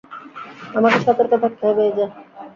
আমাকে 0.75 0.97
সতর্ক 0.99 1.31
থাকতে 1.43 1.63
হবে, 1.67 1.81
এই 1.87 1.93
যা। 1.97 2.05